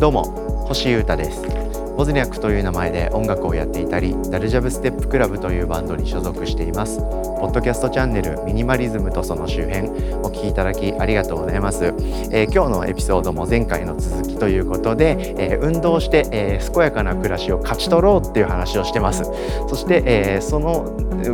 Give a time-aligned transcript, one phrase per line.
[0.00, 0.24] どうも
[0.66, 1.59] 星優太です。
[1.96, 6.98] ボズニャックという名前で音楽をやっていたりダルジャブステップクラブというバンドに所属しています。
[7.40, 19.24] ポッドキャストチャンネルミニマリズムとその周辺お聞きいただきありがとうございます、えー、今日のエピソードも前回の続きということで、えー、運動して、えー、健やかな暮らしを勝ち取ろうっていう話をしてます。
[19.68, 20.84] そして、えその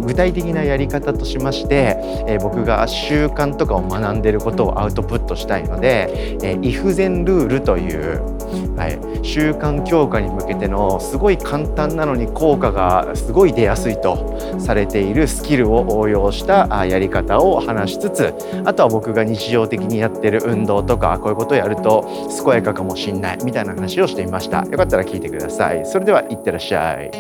[0.04, 1.96] 具体的なやり方としまして、
[2.28, 8.36] え僕が習慣とかを学んでることをアウトプットしたいので、えイフゼンルールという
[8.76, 22.08] はい、習慣強化に向けけてのすごい簡単なのに効果がすごい出やすいとされているスキルを応用したやり方を話しつつあとは僕が日常的にやってる運動とかこういうことをやると
[22.44, 24.64] 健やかかもしんないみたいな話をしてみました。
[24.64, 25.84] よかったら聞いてください。
[25.86, 27.10] それではいってらっしゃい。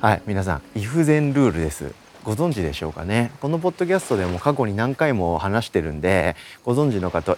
[0.00, 2.01] はい皆さんイフゼンルールです。
[2.24, 3.32] ご存知でしょうかね。
[3.40, 7.36] このポッドキャストでも過去に何回も話してるんでご存知の方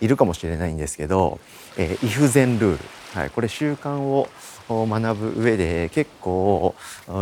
[0.00, 1.40] いるかもしれないんですけど、
[1.78, 2.78] えー、イフゼンルール、
[3.14, 4.28] はい、これ習慣を
[4.68, 6.74] 学ぶ上で結構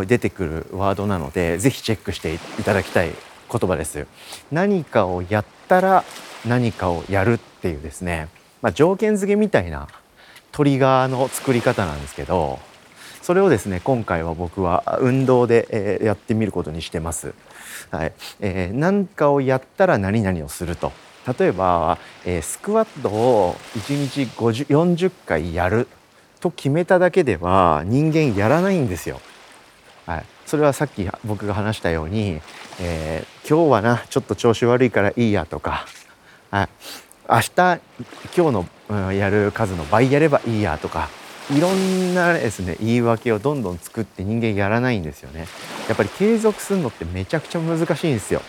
[0.05, 3.11] 出てくるワードなのでぜひチェックしていただきたい
[3.49, 4.05] 言葉です。
[4.51, 6.03] 何かをやったら
[6.45, 8.27] 何かをやるっていうですね、
[8.61, 9.87] まあ、条件付けみたいな
[10.51, 12.59] トリガーの作り方なんですけど
[13.27, 17.33] それをですね今回は僕は運動で、えー、やってみることにしてます。
[17.91, 20.93] はいえー、何かをやったら何々をすると
[21.37, 25.89] 例えば、えー、スクワットを1日50 40回やる
[26.39, 29.19] と決めただけでは人間やらないんですよ。
[30.05, 32.39] はい、それはさっき僕が話したように、
[32.79, 35.85] えー、今日はなちょっと調子悪いからいいやとか、
[36.49, 36.69] はい、
[37.29, 37.81] 明日今
[38.33, 41.09] 日の、うん、やる数の倍やればいいやとか
[41.49, 45.47] いろんなですね言い訳をどんどん作って人間やらないんですよね。
[45.87, 48.41] やっぱり継続するのってめちゃくちゃ難しいんですよ。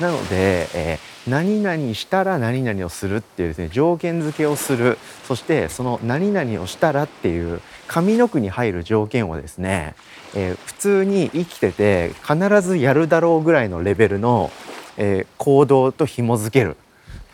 [0.00, 4.98] なので、えー、何々したら何々をするっていうですね条件付けをする。
[5.26, 9.94] そしてその何々をしたらっていう上の句に入る条件をですね、
[10.34, 14.52] えー、普通に生きてて必ずやるだろうぐらいのレベルの、
[14.96, 16.76] えー、行動と紐づける。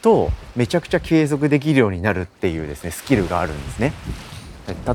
[0.02, 3.92] とめちゃくちゃ継続できるようになるっていうですねスキルがあるんですね。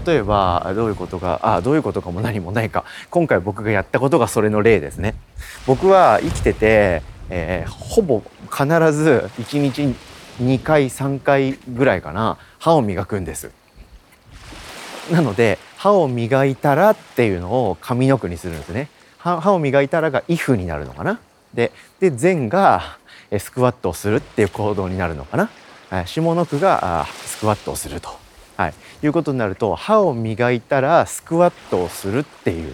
[0.05, 5.15] 例えばどういうことがあどういうことかも何もないか今回僕がやったことがそれの例ですね。
[5.65, 8.21] 僕は生きてて、えー、ほぼ
[8.51, 9.95] 必ず1日
[10.41, 13.51] 2回3回ぐらいかな歯を磨くんです。
[15.11, 18.89] なので歯を磨いたらっていうのを上の句にするんですね。
[19.17, 21.19] 歯を磨いたらが if になるのかな。
[21.53, 22.97] でで善が
[23.37, 25.49] スクワットをするっていう行動になるのかな。
[26.05, 28.09] 下の句がスクワットをすると、
[28.57, 32.73] はい、いうことになると歯を磨いたらスクワットをするっていう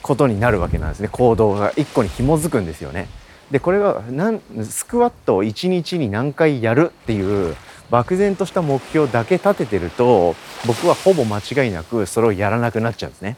[0.00, 3.08] ことになるわけなんですね行動が一個に紐づくんですよね。
[3.50, 7.56] でこれがなんスクワットを1日に何回やるっていう
[7.90, 10.34] 漠然とした目標だけ立ててると
[10.66, 13.36] 僕はほぼ間違いなくそれをやらなくなっちゃうんですね。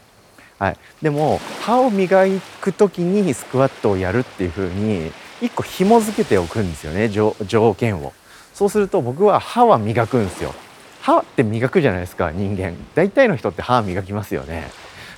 [0.59, 2.25] はい、でも歯を磨
[2.59, 5.11] く時にスクワットをやるっていう風に
[5.41, 7.33] 一個紐付けておくんですよね条
[7.75, 8.13] 件を。
[8.53, 10.53] そうすると僕は歯は磨くんですよ。
[11.01, 12.73] 歯って磨くじゃないですか人間。
[12.93, 14.69] 大体の人って歯磨きますよね、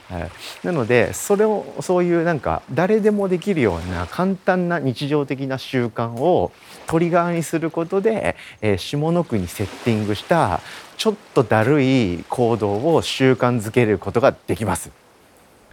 [0.09, 0.31] はい、
[0.63, 6.51] なのでそれをそういうなんか誰でもできるような簡単な日常的な習慣を
[6.85, 10.61] トリガーにすることで、えー、下の句にセッティングした
[10.97, 15.00] ちょっとだるい行動を習慣づけることができます。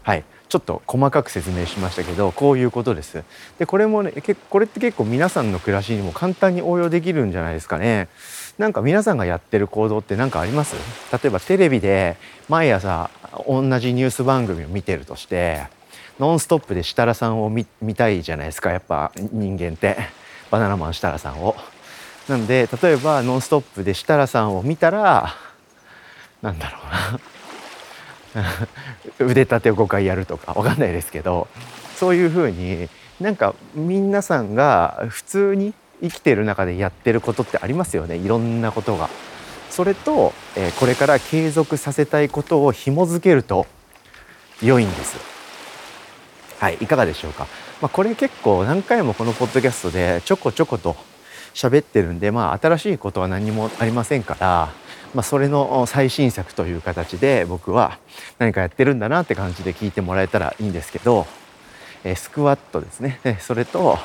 [0.02, 3.22] はいちょっと細かく説明しましたけどこういうことです。
[3.58, 4.14] でこれもね
[4.48, 8.08] これって結構皆さんの暮らしにも簡単に応用できるんじゃないですかね。
[8.56, 10.74] なんか皆さんがやってる行動って何かあります？
[11.12, 12.16] 例えばテレビで
[12.48, 13.10] 毎朝
[13.46, 15.66] 同じニュース番組を見てるとして
[16.18, 19.98] ノンストップで設楽さんを見たいじゃないですかやっぱ人間って
[20.50, 21.56] バナナマン設楽さんを。
[22.26, 25.34] なので例えばノンストップで設楽さんを見たら
[26.40, 27.20] なんだろうな
[29.20, 31.48] 腕立てを5回やるとかわかんないですけど
[31.96, 32.88] そういうふうに
[33.20, 39.08] なんか皆さんが普通に生きてる中でやってることってありますよねいろんなことが。
[39.70, 43.66] それと、え、これから継続させたいことを紐づけると
[44.60, 45.16] 良いんです。
[46.58, 47.46] はい、いかがでしょうか。
[47.80, 50.96] まあ、これ結構何回もこのポッドキャストでちょこちょこと
[51.54, 54.72] 喋ってるんで、まあ、新しいことは何もありませんから、
[55.14, 57.98] まあ、それの最新作という形で僕は
[58.38, 61.26] 何かやってるんだなって感じで聞いてもらえたらいいんですけど、
[62.04, 63.18] えスクワットですね。
[63.40, 63.98] それと、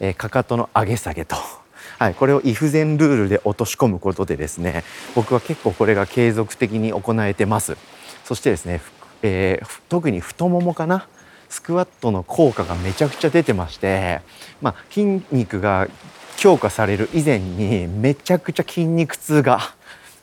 [0.00, 1.36] えかかとの上げ下げと。
[1.98, 4.84] はい、これをイフゼンルールで落とし込むことでですね
[5.16, 7.76] 僕は結構これが継続的に行えてます。
[8.24, 8.80] そしてですね、
[9.22, 11.06] えー、特に太ももかな？
[11.48, 14.20] スクワットの効果がめちゃくちゃ出てまして、
[14.60, 15.88] まあ、筋肉が
[16.36, 19.74] 強化される以前にめちゃくちゃ筋肉痛が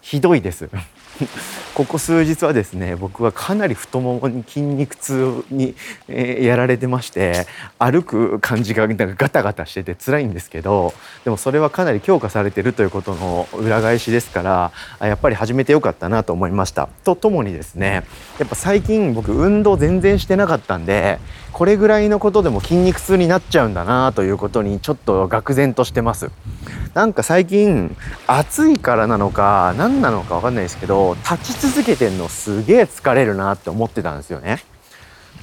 [0.06, 0.70] ひどいです。
[1.74, 5.76] ここ数日はですね僕はかなり太ももに筋肉痛に、
[6.08, 7.48] えー、やられてまして
[7.80, 16.88] 歩く感じがなんかガタガタしてて辛いんですけどでもそれはかなり強化されてるということの裏返しですからやっぱり始めてよかったなと思いました。
[17.04, 18.04] とともにですね
[18.40, 21.20] やっぱ最近僕運動全然してなかったんで
[21.52, 26.30] これぐらいのことでも筋肉痛になっちゃうんだなということにちょっと愕然としてます。
[26.94, 27.96] なんか最近
[28.26, 34.64] 暑いからなのか何なのか分かんないですけどど立ち続けてんのすげえ疲れるなって思ってたんですよね。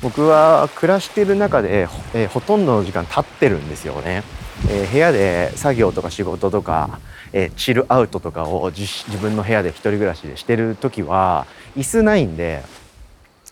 [0.02, 4.24] 僕は暮らしてる中で、えー、ほとんどの時間立ってるんですよね、
[4.68, 6.98] えー、部屋で作業とか仕事とか、
[7.32, 12.64] えー、チルアウトとかを自分の部屋で一人暮らしでしてる時は椅子ないんで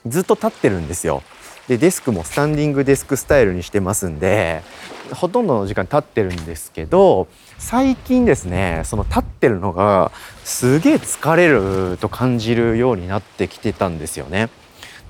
[0.06, 1.22] ずっと立ってるんですよ。
[1.70, 4.62] でデスクもスタンディングデスクスタイルにしてますんで
[5.14, 7.28] ほとんどの時間立ってるんですけど
[7.58, 10.10] 最近ですねその立ってるのが
[10.42, 14.48] すげえ疲れると感じるようになってきてたんですよね。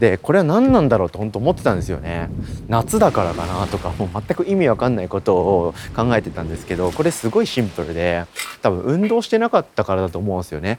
[0.01, 2.31] でこれは何なんだろうと本当思ってたんですよね
[2.69, 8.25] 夏だからかなとかもう全く意味わかんないことを考えてたんですけどこれすごいシンプルで
[8.63, 10.79] 多分運動してなかったからだと思うんですよね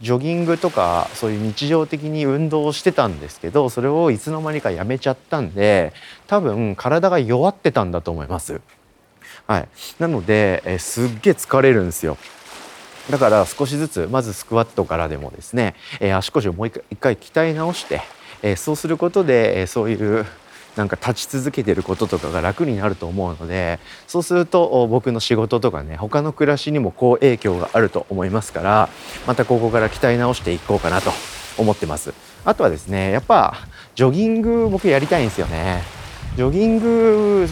[0.00, 5.92] ジョギングとかそういう日常的に運動をしてたんですけどそれをいつの間にかやめちゃったんで
[6.26, 8.60] 多分体が弱ってたんだと思います。
[9.46, 9.68] はい、
[10.00, 12.18] なので、えすっげえ疲れるんですよ。
[13.10, 18.02] だから少しずつまずスクワットからでもですね、え足腰をもう一回鍛え直して、
[18.42, 20.26] えそうすることで、えそういう
[20.76, 28.88] なんか立ち続けてることとかが楽になると思うのでそうすると僕の仕事とかね他の暮らしにも好影響があると思いますから
[29.26, 31.10] またここから鍛え直していこうかなと
[31.58, 32.12] 思ってます。
[32.44, 33.54] あとはですねやっぱ
[33.94, 35.82] ジョギング僕やりたいんですよね。
[36.36, 37.48] ジョギング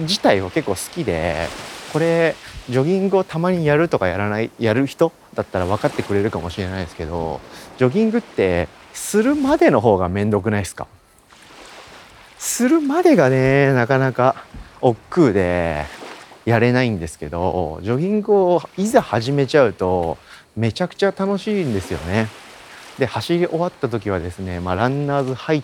[0.00, 1.48] 自体は結構好きで
[1.92, 2.34] これ
[2.70, 7.40] ジョギングをたまにやるとかやらないやる人だったら分かってくれるかもしれないですけど
[7.76, 10.86] ジョギングってするまでの方がめんどくないですか？
[12.42, 14.34] するまでがねなかなか
[14.80, 15.84] 億劫で
[16.44, 20.18] やれないんですけどジョギングをいざ始めちゃうと
[20.56, 22.26] めちゃくちゃ楽しいんですよね。
[22.98, 25.62] で走り終わった時はですね、まあ、ランナーズハイっ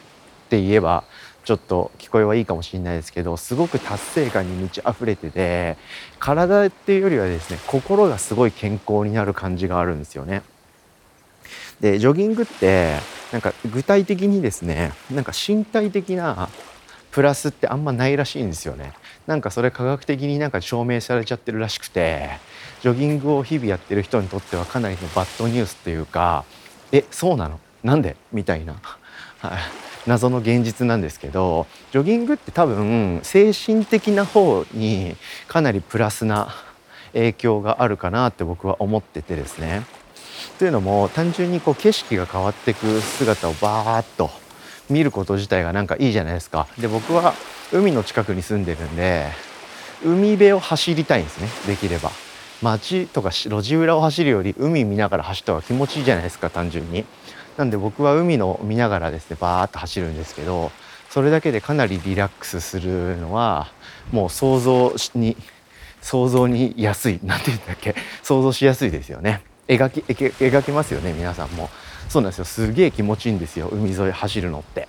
[0.48, 1.02] て言えば
[1.44, 5.76] ちょっと聞こえはいいかもしれないですけどすごく達成感に満ち溢れてて
[6.20, 10.42] 体っていうよりはですね心がすごい健康になる感じがあるんですよね。
[11.80, 16.48] でジョギングってなんか具体的にですねなんか身体的な
[17.10, 18.92] プラスってあんまないらしいんですよね。
[19.26, 22.30] なんかそれ科学的になんか証明されちゃってるらしくて
[22.82, 26.44] ジョギングを日々やってる人にとってはかなりのバッドニュースっていうか
[26.92, 27.60] えそうなの？
[27.82, 28.16] なんで？
[28.32, 28.76] みたいな、
[30.06, 35.16] 謎の現実なんですけどジョギングって多分精神的な方に
[35.46, 36.54] かなりプラスな
[37.12, 39.84] 影響があるかなって僕は思っててですね。
[40.58, 44.30] というのも単純にこう景色が変わっていく姿をバーッと
[44.90, 46.66] 見ること自体がなんかいいじゃないですか。
[46.78, 47.34] で僕は
[47.72, 49.28] 海の近くに住んでるんで
[50.04, 52.10] 海辺を走りたいんですねできれば。
[52.60, 57.04] 街とか路地裏を走るより海見ながら走った方が気持ちいいじゃないですか単純に。
[57.56, 60.70] なんで僕は海の見ながらですねバーッと走るんですけど
[61.10, 63.68] それだけでかなりリラックスするのは
[64.12, 65.36] もう想像に
[66.00, 69.42] 想像に安い何て言うんだっけ想像しやすいですよね。
[69.68, 71.70] 描き描けますよね皆さんも。
[72.08, 72.44] そうなんですよ。
[72.44, 74.88] すげえ気持ちいいんですよ海沿い走るのって。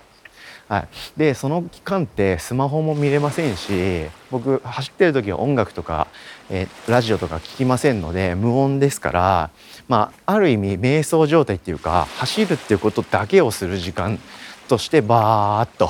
[0.69, 6.05] はい、でその期間ってスマホも見れませんし僕走ってる時は音楽とか、
[6.51, 9.49] えー、ラジオとか聞きませんので無音ですから
[9.87, 14.19] まあある意味瞑想状態っていうか走るっていうことだけをする時間
[14.67, 15.89] としてバーッと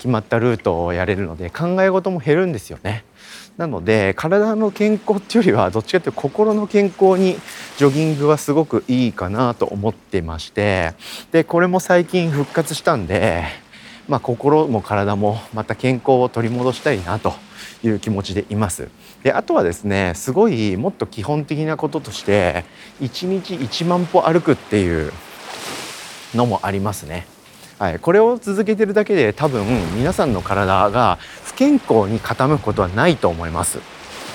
[0.00, 3.04] 決まったルートをやれるので考え事も減るんですよね。
[3.58, 7.36] なので体の健康っていうよりはどっちかというと心の健康に
[7.76, 10.94] ジョギングはすごくいいかなと思ってまして
[11.32, 13.44] でこれも最近復活したんで、
[14.08, 17.34] まあ、心も体もまた健康を取り戻したいなと
[17.84, 18.88] いう気持ちでいます。
[19.22, 22.64] であとはですねすごいもっと基本的なこととして
[23.02, 25.12] 1日1万歩歩くっていう
[26.34, 27.26] のもありますね。
[27.80, 33.78] はい、これを続けてるだけで多分皆さんの体が不健康に傾くことはないと思います。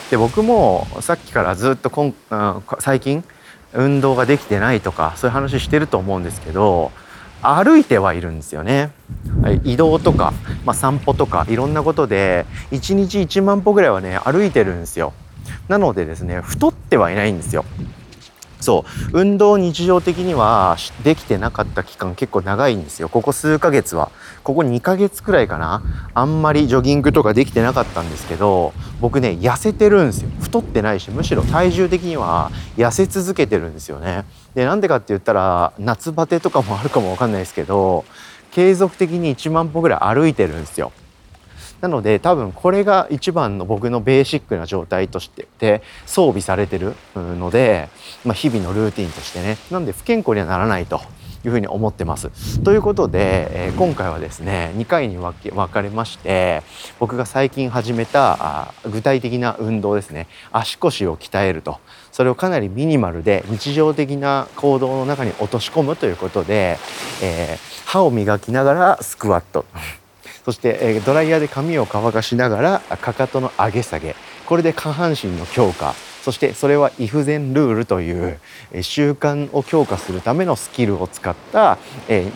[0.09, 2.15] で僕もさっきからずっとこん
[2.79, 3.23] 最近
[3.73, 6.91] 運動ができてないとかそういう話してると思うんですけど
[7.43, 8.89] 歩いてはいるんですよね。
[9.43, 10.33] はい、移動とか、
[10.65, 15.13] まあ、散歩とかいろんなことで1日1万歩ぐらいはね歩いてるんですよ。
[15.67, 17.63] なのでですね太ってはいないんですよ。
[18.65, 19.19] そう。
[19.19, 23.07] 運動日常的にはできてなかった期間結構長いんですよ。
[23.07, 24.11] ここ数ヶ月は。
[24.43, 25.81] ここ2ヶ月くらいかな。
[26.13, 30.29] あんまりジョギングとかできてなかったんですけど僕ね痩せてるんですよ。
[30.41, 34.25] 太ってないしむしろ体重的には痩せ続けてるんですよね。
[34.55, 38.05] でなんでかって言ったら夏バテとかもあるかもわかんないですけど
[38.51, 40.91] 継続的に1万歩ぐらい歩いてるんですよ。
[41.85, 47.89] なので多分これが一番の僕のベーシックな状態としてで装備されてるので、
[48.23, 49.57] まあ、日々のルーティンとしてね。
[49.69, 50.99] なんで不健康にはならないと
[51.43, 52.59] いうふうに思ってます。
[52.63, 56.63] ということで、えー、今回はですね2回に分け分かれまして
[56.97, 60.25] 僕が最近始めたあ具体的な運動ですね。
[60.51, 61.79] 足腰を鍛えると。
[62.11, 66.79] それをかなりミニマルで日常的な行動の中に落とし込むということで、
[67.21, 69.65] えー、歯を磨きながらスクワット。
[70.45, 78.39] そして、えドライヤーで髪を乾かしながらかかとの上げ下げこれで下半身の強化そしてそれはイフゼンルールという
[78.81, 82.31] 習慣を強化するためのスキルを使った、え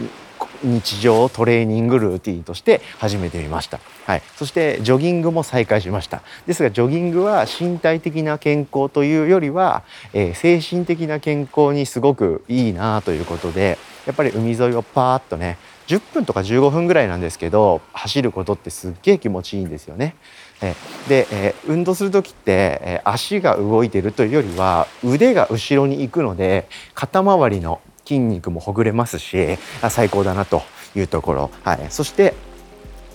[0.64, 3.80] 日常トレーニングルーティンとして始めてみました。
[4.06, 6.22] はい、そしてジョギングも再開しました。
[6.48, 15.58] ですがジョギングは身体的な健康というよりは、えー、精神的な健康にすごくいいなということでやっぱり海沿いをパーッとね
[15.90, 20.16] 10分とか15分ぐらいなんですけど走ることってすっげえ気持ちいいんですよね。
[20.62, 20.76] え
[21.08, 29.58] で、えー、運動する時って、えー、足が動いてるというよりは腕が後ろに行くので肩周りの筋肉もほぐれますし
[29.90, 30.62] 最高だなと
[30.96, 32.34] いうところ、はい、そして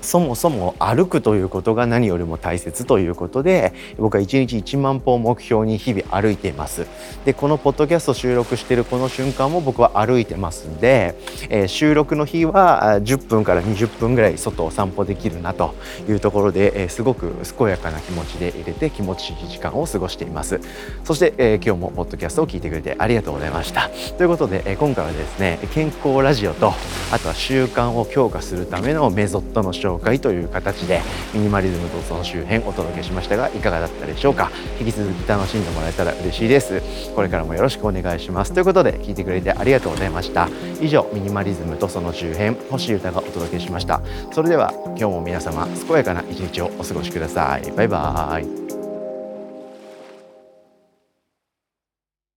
[0.04, 6.86] そもそも歩くということが何よりも大切ということで僕は1日1万歩を目標に日々歩いています。
[7.24, 11.14] でこのポッドキャスト収録しているこの瞬間も僕は歩いてますんで、
[11.48, 15.74] えー、収録の日は10分から20分ぐらい外を散歩できるなと
[16.08, 20.60] いうところで、えー、すごく健やかな気持ちで入れて気持ちいい時間を過ごしています。
[21.04, 23.90] そして、えー、今日もポッドキャストを聞いてくれてありがとうございました。
[24.18, 26.72] ということで、え今回はですね健康ラジオと
[27.12, 31.00] あとは習慣を強化するためのメソッドの紹紹介という形で
[31.32, 34.50] ミニマリズムとその周辺お届けしましたがいかがだったでしょうか？
[34.80, 36.82] 引き続き楽しんでもらえたら嬉しいです。
[37.14, 38.52] これからもよろしくお願いします。
[38.52, 40.48] ということで聞いてくれてありがとうございました。
[40.80, 44.00] 以上ミニマリズムとその周辺星歌がお届けしました。
[44.32, 47.70] それでは今日も皆様健やかな一日をお過ごしください。
[47.72, 48.73] バイバーイ。